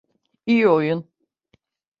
İyi 0.45 0.67
oyun. 0.69 1.09